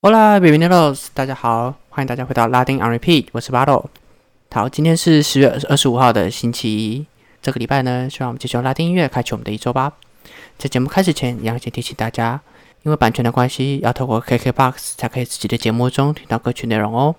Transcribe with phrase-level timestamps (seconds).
[0.00, 3.86] Hola，Bienvenidos，大家好，欢迎大家回到拉丁 on repeat，我是 Bottle。
[4.52, 7.04] 好，今天是十月二十五号的星期一，
[7.42, 9.94] 这个礼拜呢，就让我们继续用拉丁音乐开启我们的一周吧。
[10.56, 12.40] 在节目开始前，一样先提醒大家，
[12.84, 17.16] 因为版权的关系，要透过 KKBOX 才可以自己的节目中听到歌曲内容哦。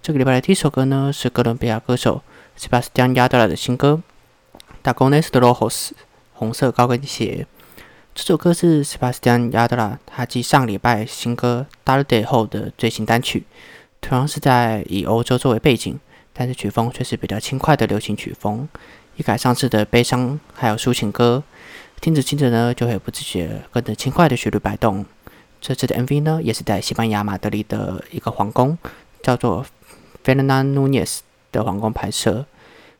[0.00, 2.22] 这个礼拜的第一首歌呢，是哥伦比亚歌手
[2.56, 4.00] Sebastian Yatra 的新歌
[4.88, 5.88] 《Tacones de Rojos》
[6.34, 7.48] 红色高跟鞋。
[8.18, 13.44] 这首歌是 Sebastian Yatra 他继上礼拜新歌《Dark Day》后的最新单曲，
[14.00, 15.98] 同样是在以欧洲作为背景，
[16.34, 18.68] 但是曲风却是比较轻快的流行曲风，
[19.16, 21.44] 一改上次的悲伤还有抒情歌，
[22.00, 25.06] 听着听着呢就会不自觉跟着轻快的旋律摆动。
[25.60, 28.76] 这次的 MV 呢也是在西班牙马德里的一个皇宫，
[29.22, 29.64] 叫做
[30.24, 31.20] Fernando Núñez
[31.52, 32.44] 的皇宫拍摄。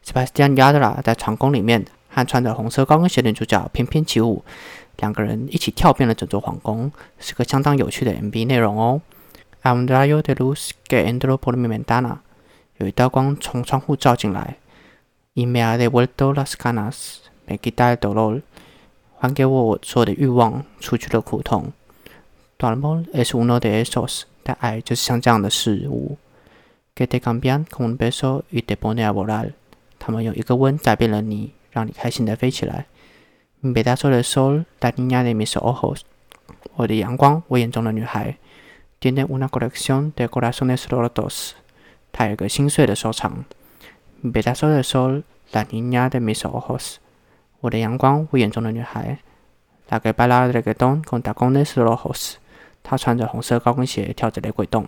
[0.07, 4.45] Sebastian Yatra 在皇宫里面和穿着红色高跟鞋的女主角翩翩起舞。
[4.99, 9.01] 两个人一起跳遍了整座皇宫，是个相当有趣的 MV 内容哦。
[9.63, 12.19] Un rayo de luz que entró por mi ventana，
[12.79, 14.57] 有一道光从窗户照进来。
[15.35, 18.43] Y me ha devuelto las ganas，me quita el dolor，
[19.19, 21.73] 还给我我所有的欲望，除去了苦痛。
[22.59, 26.19] Tu amor es uno de esos，但爱就是像这样的事物。
[26.95, 29.53] Que te cambian con un beso y te pone a volar，
[30.01, 32.87] 他们用一个吻改变了你，让你开心的飞起来。
[33.61, 36.03] 北大说的 sol la niña de mis ojos，
[36.77, 38.37] 我的阳光，我眼中的女孩。
[39.01, 41.51] Tiene una colección de corazones rotos，
[42.13, 43.45] 她有个心碎的收藏。
[44.33, 46.97] 北大说的 sol la niña de mis ojos，
[47.61, 49.19] 我的阳光，我眼中的女孩。
[49.89, 52.35] La que baila reggaeton con tacones rojos，
[52.85, 54.87] 她穿着红色高跟鞋跳着雷鬼动。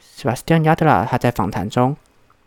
[0.00, 1.96] Sebastian Yatra 他在访谈中。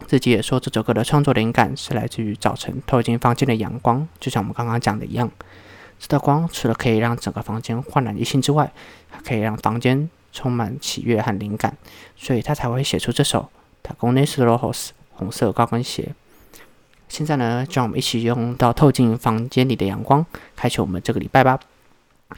[0.07, 5.31] 自己也说，这首歌的创作灵感是来自于早晨透进房间的阳光，就像我们刚刚讲的一样。
[5.99, 8.71] 这道光除了可以让整个房间焕然一新之外，
[9.09, 11.77] 还可以让房间充满喜悦和灵感，
[12.17, 13.49] 所以他才会写出这首
[13.89, 14.59] 《Tacones Rojos》
[15.13, 16.13] 红色高跟鞋。
[17.07, 21.59] 现在呢，就让我们一起用到透进房间里的阳光，开启我们这个礼拜吧。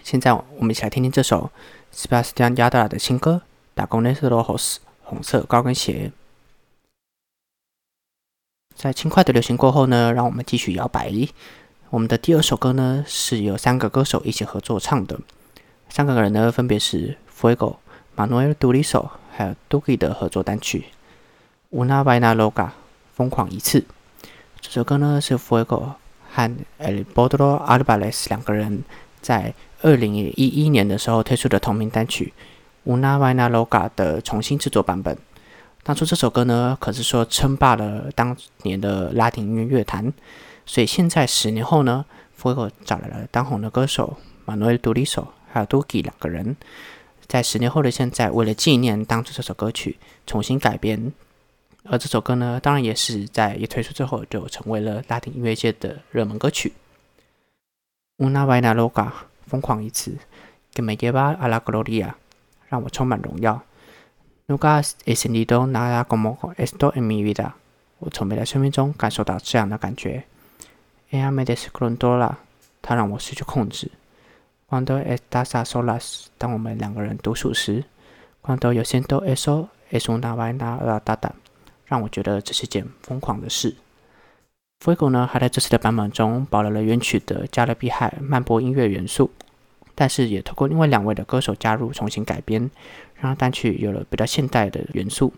[0.04, 1.50] 现在我们一起来听听这首
[1.94, 3.42] Sebastian Yatra 的新歌
[3.82, 6.12] 《Tacones Rojos》红色高跟鞋。
[8.76, 11.10] 在轻快的流行过后呢，让我们继续摇摆。
[11.90, 15.18] 我们的第二首歌呢，是由三个歌手一起合作唱的。
[15.88, 17.78] 三个人呢，分别是 Fuego、
[18.18, 20.86] Manuel Duriso 还有 Duki 的合作单曲
[21.78, 22.52] 《Una Vaina Loca》
[23.14, 23.86] 疯狂一次。
[24.60, 25.94] 这首歌呢，是 Fuego
[26.34, 28.84] 和 El Bodro Alvarez 两个人
[29.22, 32.34] 在二零一一年的时候推出的同名单曲
[32.92, 35.18] 《Una Vaina Loca》的重新制作版本。
[35.86, 40.12] 当初这首歌呢，可是说称霸了当年的拉丁音乐乐坛，
[40.66, 42.04] 所以现在十年后呢
[42.42, 46.56] ，Fuego 找来了当红的歌手 Manuel Duriso 还有 Duki 两个人，
[47.28, 51.14] 在十年后的现在，为了纪念当初这首歌曲，重新改编。
[51.84, 56.74] 而这首歌呢，当然也是在一推出之后，就成为了拉丁音乐界的热门歌曲。
[58.18, 59.12] Una vaina loca，
[59.46, 60.18] 疯狂一次
[60.74, 62.14] ，Que me lleva a la gloria，
[62.70, 63.62] 让我充满荣耀。
[64.48, 67.54] Nunca he sentido nada como esto en mi vida。
[67.98, 70.26] 我从没在生命中感受到这样的感觉。
[71.12, 72.36] Ella me descontrola，
[72.82, 73.90] 它让我失去控制。
[74.70, 77.86] Cuando estás a solas，当我们两个人独处时。
[78.44, 81.32] Cuando yo siento eso es una vaina loca，
[81.86, 83.76] 让我觉得这是件疯狂的事。
[84.84, 89.32] Fuego 呢，还在这次的版本中保留了原曲的加勒比海慢波音乐元素。
[89.96, 92.70] 但是也透过另外两位的歌手加入重新改编，
[93.16, 95.34] 让单曲有了比较现代的元素，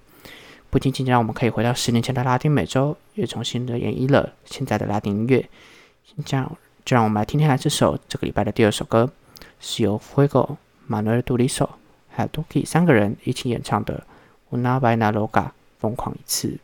[0.69, 5.47] 不仅仅让我们可以回到十年前的拉丁美洲，也重新的演绎了现在的拉丁音乐。
[6.25, 9.11] 这样就让我们来听听来这首这个礼拜的第二首歌，
[9.59, 10.57] 是由 Fuego、
[10.89, 11.69] Manuel Duriso
[12.09, 14.03] 还有 Duki 三个人一起演唱的
[14.57, 15.43] 《Una Vaina Loca》
[15.77, 16.57] 疯狂一次。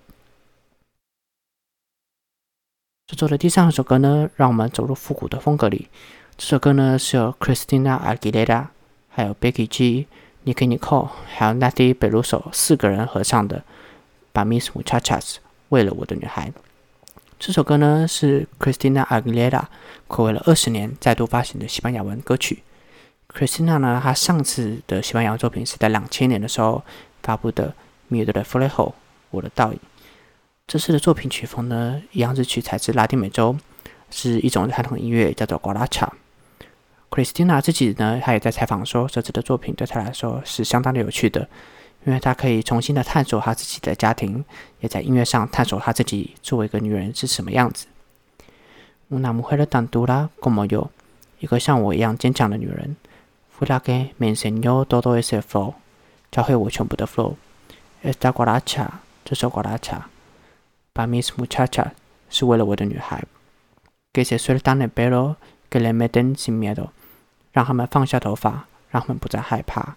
[3.05, 5.89] 这周的第三首歌呢，让我们走入复古的风格里。
[6.35, 8.67] 这首歌呢是由 Christina Aguilera、
[9.07, 10.07] 还有 Becky G、
[10.45, 13.57] Nicki Nicole、还有 Natty Beluso 四个人合唱的
[14.31, 15.21] 《把 Miss Muchachas》
[15.69, 16.51] 为了我的女孩。
[17.39, 19.65] 这首歌呢是 Christina Aguilera
[20.07, 22.63] 暌违了二十年再度发行的西班牙文歌曲。
[23.31, 26.83] Christina 呢，她上次的西班牙作品是在两千年的时候
[27.21, 27.75] 发布的
[28.13, 28.69] 《Mi de Flejo》
[29.29, 29.79] 我的倒影。
[30.65, 33.55] 这次的作品曲风呢，一样是取材自拉丁美洲，
[34.09, 36.09] 是一种传统音乐，叫做 Guaracha。
[37.13, 41.47] Christina 自己呢，她也在采访说，这次的作品对她来说是相当的有趣的，
[42.05, 44.43] 因为她可以重新的探索她自己的家庭，
[44.79, 47.85] 也在音乐上探索她自己作为一个女人是什么样子。
[49.11, 50.87] Una mujer tan dura como yo，
[51.37, 52.95] 一个像我一样坚强的女人。
[53.55, 55.75] Fue la que me enseñó todo ese flow，
[56.31, 57.35] 教会我全部的 flow。
[58.03, 58.87] Esta guaracha
[59.23, 61.91] 这首 guaracha，para mis muchachas
[62.31, 63.23] 是为了我的女孩。
[64.11, 65.35] Que se sueltan el pelo,
[65.69, 66.89] que le meten sin miedo，
[67.53, 69.95] 让他们放下头发，让他们不再害怕。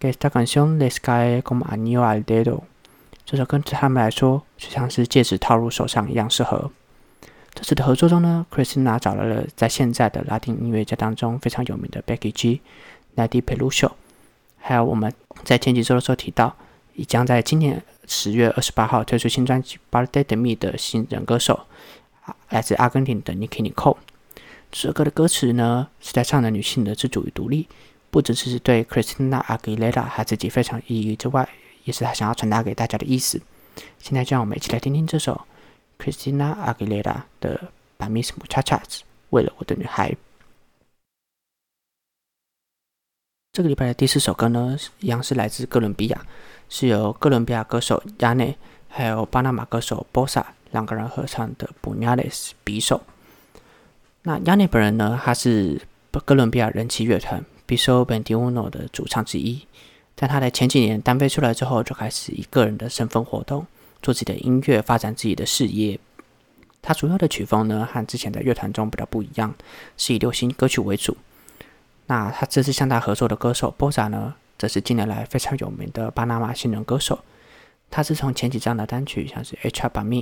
[0.00, 2.64] Que esta canción les cae como anillo dae do
[3.24, 6.72] 这首歌对他们来说就像是戒指套入手上一样适合。
[7.54, 12.60] 这次的合作中呢，Christina 找来了在现在的拉丁音乐家当中非常有名的 Becky G、
[13.14, 13.92] Nady Peluso，
[14.58, 15.12] 还有我们
[15.44, 16.56] 在前几周的时候提到。
[16.98, 21.66] 已将在今年十月二十八号推出新专辑《b a r d e de Me》的新人歌手，
[22.48, 23.98] 来自阿根廷的 NIKINICO。
[24.78, 27.66] 这首歌的歌词呢，是在唱的女性的自主与独立，
[28.10, 31.48] 不只是对 Christina Aguilera 她自己非常意义之外，
[31.84, 33.40] 也是她想要传达给大家的意思。
[33.98, 35.46] 现在就让我们一起来听听这首
[35.98, 37.58] Christina Aguilera 的
[38.04, 38.82] 《Para Mis Muchachas》，
[39.30, 40.14] 为了我的女孩。
[43.54, 46.26] 这个礼拜的第四首歌呢，一样是来自哥伦比亚。
[46.68, 48.54] 是由哥伦比亚歌手亚内
[48.88, 53.00] 还有巴拿马歌手波萨两个人合唱的《b u n a l e s 匕首。
[54.26, 55.80] 那亚内本人呢，他是
[56.24, 59.64] 哥伦比亚人气乐团 Biso Bendiuno 的主唱之一。
[60.16, 63.64] 但他在前几年单飞出来之后，就开始以个人的身份活动，
[64.02, 66.00] 做自己的音乐，发展自己的事业。
[66.82, 69.54] 他主要的曲风呢，和之前的乐团中比较不一样，
[69.96, 71.16] 是以流行歌曲为主。
[72.06, 74.34] 那他这次向他合作的歌手 Boza 呢？
[74.58, 77.20] 这是近年来非常有名的巴拿马新人歌手。
[77.88, 80.16] 他自从前几张的单曲像是《H By Me》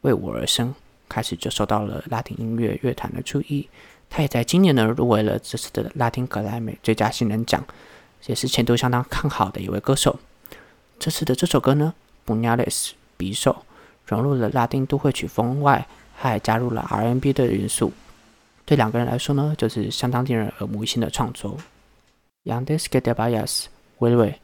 [0.00, 0.74] 为我而生
[1.12, 3.68] 开始，就受到了拉丁音乐乐坛的注意。
[4.08, 7.62] 他也在今年呢入围了这次的拉丁格莱美最佳新人奖，
[8.26, 10.18] 也是前途相当看好的一位歌手。
[10.98, 11.92] 这次的这首歌呢，
[12.26, 13.64] 《b u n a l e s 匕首
[14.06, 17.92] 融入了拉丁都会曲风外，还加入了 R&B 的元素。
[18.64, 21.56] 对两个人来说呢，就是相当令人耳目一新的创作。
[22.44, 23.66] Yandes que te vayas，
[23.98, 24.34] 微微，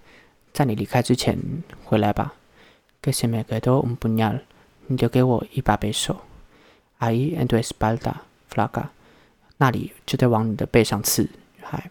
[0.53, 1.38] 在你离开之前
[1.85, 2.35] 回来吧。
[3.00, 4.41] Que se me quedó un puñal，
[4.87, 6.27] 你就给我一把匕首。
[6.98, 8.88] Ahí en tu espalda，flaca，
[9.58, 11.22] 那里就在往你的背上刺，
[11.56, 11.90] 女孩。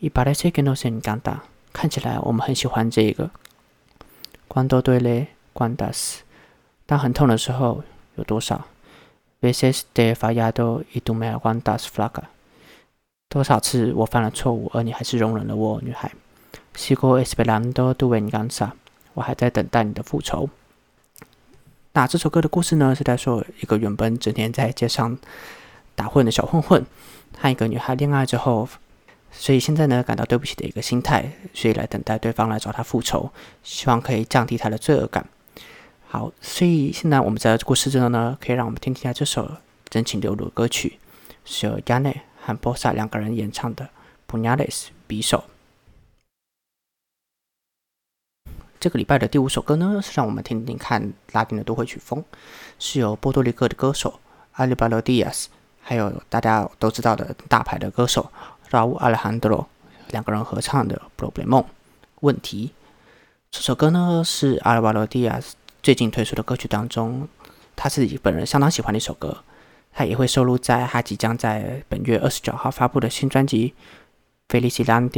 [0.00, 1.40] Y parece que nos encanta，
[1.72, 3.30] 看起来我们很喜欢这个。
[4.48, 6.20] Cuando duele，cuántas，
[6.86, 7.84] 当很痛的时候
[8.16, 8.66] 有多少
[9.42, 12.22] ？Veces te fallado y tú me aguantas，flaca。
[13.28, 16.12] 多少次我犯了错误，而你还是容忍了我，女孩。
[16.74, 18.70] Sigo esperando tu venganza，
[19.12, 20.48] 我还在等待你的复仇。
[21.96, 25.16] 那这首歌的故事呢，是在说一个原本整天在街上
[25.94, 26.84] 打混的小混混，
[27.38, 28.68] 和一个女孩恋爱之后，
[29.30, 33.30] 所以现在呢感到对不起的一个心态，所以来等待对方来找他复仇，
[33.62, 35.24] 希望可以降低他的罪恶感。
[36.08, 39.48] 好，所以现在我们在故事之中呢，可以让我们听听下这首
[39.88, 40.98] 真情流露的歌曲，
[41.44, 42.14] 是由 Jane。
[42.46, 43.84] 和波萨两个人演唱的
[44.26, 45.44] 《p u n a l e s 匕首。
[48.84, 52.22] 这个礼拜的第五首歌呢，是让我们听听看拉丁的都会曲风，
[52.78, 54.20] 是由波多黎各的歌手
[54.56, 55.48] 阿里巴罗迪亚斯，
[55.80, 58.30] 还有大家都知道的大牌的歌手
[58.72, 59.66] 拉乌阿莱罕德罗
[60.10, 61.46] 两个人合唱的《Problem》
[62.20, 62.72] 问题。
[63.50, 67.26] 这首歌呢，是阿里巴罗迪亚斯最近推出的歌曲当中，
[67.74, 69.38] 他自己本人相当喜欢的一首歌。
[69.94, 73.72] 他也会收录在他即将在本月二十九号发布的新专辑
[74.54, 75.08] 《Felicidad》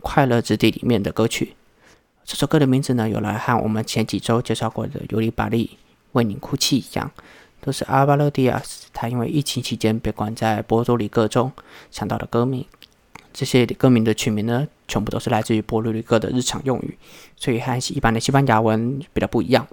[0.00, 1.54] 快乐之地里面的歌曲。
[2.24, 5.76] 这首歌的名字呢，有来和我们前几周介绍过的《尤里巴利
[6.12, 7.10] 为你哭泣》一样，
[7.60, 11.52] 都是阿巴罗迪亚斯他因为疫情期间被关在波多黎各中
[11.90, 12.64] 想到的歌名。
[13.32, 16.96] 这些歌名的取名呢，全部都是来自于波多黎各的日常用语，
[17.36, 19.66] 所以和一般的西班牙文比较不一样。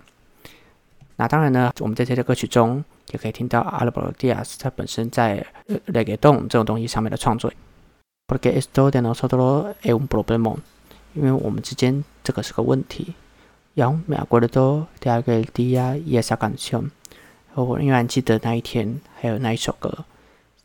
[1.15, 2.83] 那当然呢，我们在这些歌曲中。
[3.11, 5.45] 也可以听到阿拉伯罗蒂亚斯他本身在
[5.87, 7.51] 雷给动这种东西上面的创作。
[8.25, 10.55] Porque esto de nosotros es un problema，
[11.13, 13.13] 因为我们之间这个是个问題。
[13.75, 16.91] Yo me acuerdo de aquel día y esa canción。
[17.53, 20.05] 我仍然记得那一天，还有那一首歌。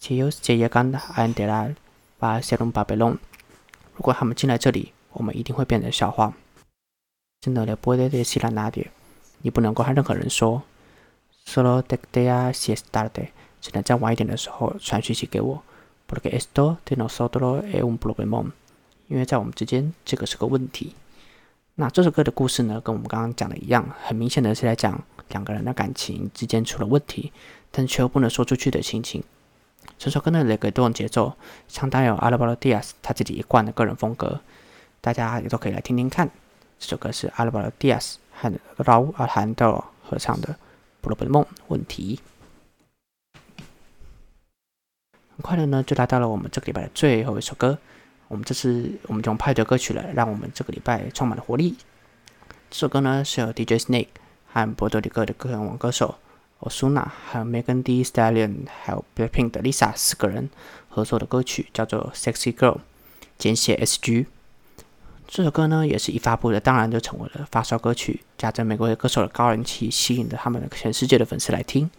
[0.01, 1.75] Si ellos llegan a entrar
[2.21, 3.19] va a ser un papelón。
[3.97, 6.35] 如果他们进来这里，我们一定会变成笑话。
[7.47, 8.87] No le puede decir a nadie。
[9.43, 10.63] 你不能够和任何人说。
[11.47, 13.29] Solo te queda si es tarde，
[13.61, 15.63] 只能再晚一点的时候传讯息给我。
[16.09, 18.51] Porque esto de nosotros es un problema，
[19.09, 20.95] 因为在我们之间这个是个问题。
[21.75, 27.33] 那这首歌的故事呢，跟我们刚刚讲的一样，很明显的是在讲两个人的感情之间出了问题，
[27.71, 29.23] 但却又不能说出去的心情。
[29.99, 31.35] 这首歌的雷格动节奏
[31.69, 34.41] 相当有阿拉巴罗蒂亚斯他自己一贯的个人风格，
[35.01, 36.29] 大家也都可以来听听看。
[36.79, 40.57] 这首歌是阿拉巴罗蒂亚斯和劳阿罕德合唱的。
[41.03, 42.19] 布罗本梦问题，
[45.37, 47.79] 很快的呢，就来到了我们这个礼拜的最后一首歌。
[48.29, 51.77] 我们这次我们用派对歌曲来让我们这个礼拜充满了活力。
[52.71, 54.09] 这首歌呢是由 DJ Snake
[54.53, 56.17] 和波多黎各的歌王歌手
[56.61, 60.51] Osuna 还有 Megan Thee Stallion 还有 Blackpink 的 Lisa 四个人
[60.89, 62.79] 合作的歌曲，叫做 Sexy Girl，
[63.39, 64.27] 简写 SG。
[65.29, 71.91] 这首歌呢也是一发布的，当然就成为了发烧歌曲，加着美国的歌手的高人气，吸引着他们的全世界的粉丝来听。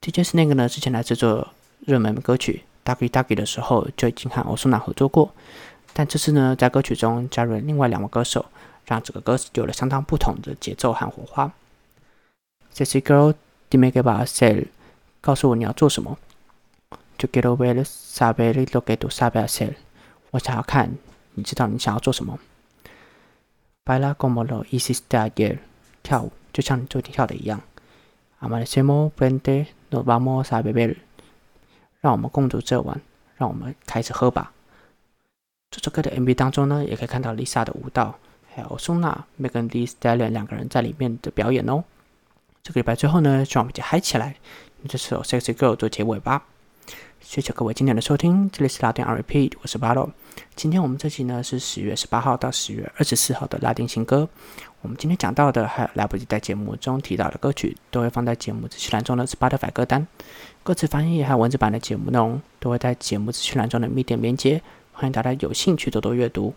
[0.00, 1.48] DJ Snake 呢之前来制作
[1.80, 2.64] 热门歌曲。
[2.86, 5.32] Ducky Ducky 的时候就已经和欧苏娜合作过，
[5.92, 8.46] 但这次呢，在歌曲中加入了另外两位歌手，
[8.86, 11.52] 让整个歌词有了相当不同的节奏和火花。
[12.72, 13.32] Sexy girl,
[13.68, 14.66] d i m e g e b a sel，
[15.20, 16.16] 告诉我你要做什么。
[17.18, 19.74] To get away, sabe lo que tú sabes hacer。
[20.30, 20.96] 我想要看，
[21.34, 22.38] 你知道你想要做什么。
[23.84, 25.58] Baila como lo hiciste ayer，
[26.02, 27.62] 跳舞就像你昨天跳的一样。
[28.40, 30.96] Amanecemos frente, nos vamos a beber。
[32.00, 33.00] 让我们共度这晚，
[33.36, 34.52] 让我们开始喝吧。
[35.70, 38.14] 这首歌的 MV 当中呢，也可以看到 Lisa 的舞蹈，
[38.54, 41.84] 还有 Sona、Megan Thee Stalin 两个人在里面的表演哦。
[42.62, 44.36] 这个礼拜最后呢，希望我们一起嗨起来，
[44.88, 46.44] 这首 Sexy Girl 做结尾吧。
[47.20, 50.10] 谢谢各位今天的收听，这里是拉丁 R Repeat，我是 Battle。
[50.54, 54.28] 今天我们这期呢是十月十八号到十月二十四号的拉丁新歌。
[54.86, 60.06] 我们今天讲到的还有来不及在节目中提到的歌曲，都会放在节目资讯栏中的 Spotify 歌单。
[60.62, 64.62] 歌词翻译还有文字版的节目内容，都会在节目资讯栏中的密点连接，
[64.92, 66.54] 欢迎大家有兴趣多多阅读。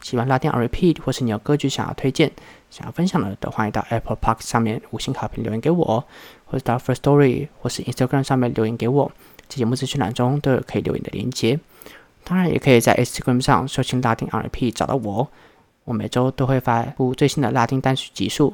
[0.00, 2.30] 喜欢拉丁 R Repeat，或是你有歌曲想要推荐、
[2.70, 6.04] 想要分享的，都欢迎到 Apple Park 上面五星好评留言给我，
[6.44, 9.10] 或者到 First Story 或是 Instagram 上面留言给我。
[9.48, 11.58] 在节目资讯栏中都有可以留言的连接，
[12.22, 15.28] 当然也可以在 Instagram 上搜寻拉丁 R&P 找到我。
[15.86, 18.52] 我每周都会发布最新的拉丁单曲集数，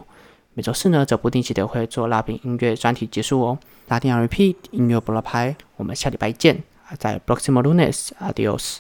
[0.55, 3.59] 每周四呢则不定期的会做拉丁音乐专题集数哦。
[3.89, 6.63] 拉丁 R&P 音乐不落拍，我们下礼拜见，
[6.99, 8.77] 在 Proximo Lunes，Adios。